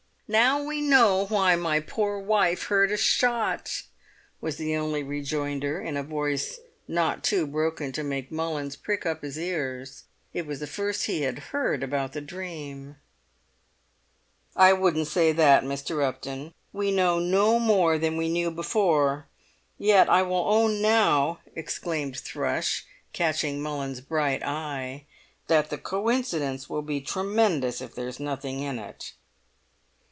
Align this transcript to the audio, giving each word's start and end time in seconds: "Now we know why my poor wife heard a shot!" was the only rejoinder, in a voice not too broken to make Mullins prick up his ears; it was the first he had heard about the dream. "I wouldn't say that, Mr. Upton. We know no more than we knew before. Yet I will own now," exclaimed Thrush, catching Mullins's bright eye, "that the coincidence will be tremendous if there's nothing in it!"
"Now 0.31 0.63
we 0.63 0.79
know 0.79 1.25
why 1.25 1.57
my 1.57 1.81
poor 1.81 2.17
wife 2.17 2.67
heard 2.67 2.89
a 2.89 2.95
shot!" 2.95 3.81
was 4.39 4.55
the 4.55 4.77
only 4.77 5.03
rejoinder, 5.03 5.81
in 5.81 5.97
a 5.97 6.03
voice 6.03 6.57
not 6.87 7.21
too 7.21 7.45
broken 7.45 7.91
to 7.91 8.01
make 8.01 8.31
Mullins 8.31 8.77
prick 8.77 9.05
up 9.05 9.23
his 9.23 9.37
ears; 9.37 10.05
it 10.33 10.45
was 10.47 10.61
the 10.61 10.67
first 10.67 11.07
he 11.07 11.23
had 11.23 11.37
heard 11.49 11.83
about 11.83 12.13
the 12.13 12.21
dream. 12.21 12.95
"I 14.55 14.71
wouldn't 14.71 15.07
say 15.09 15.33
that, 15.33 15.63
Mr. 15.65 16.01
Upton. 16.01 16.53
We 16.71 16.91
know 16.93 17.19
no 17.19 17.59
more 17.59 17.97
than 17.97 18.15
we 18.15 18.29
knew 18.29 18.51
before. 18.51 19.27
Yet 19.77 20.09
I 20.09 20.21
will 20.21 20.45
own 20.49 20.81
now," 20.81 21.39
exclaimed 21.57 22.15
Thrush, 22.17 22.85
catching 23.11 23.61
Mullins's 23.61 23.99
bright 23.99 24.43
eye, 24.43 25.03
"that 25.47 25.69
the 25.69 25.77
coincidence 25.77 26.69
will 26.69 26.83
be 26.83 27.01
tremendous 27.01 27.81
if 27.81 27.95
there's 27.95 28.17
nothing 28.21 28.61
in 28.61 28.79
it!" 28.79 29.11